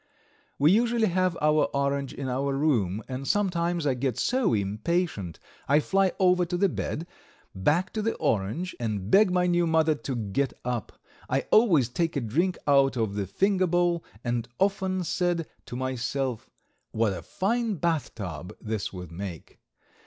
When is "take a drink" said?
11.87-12.57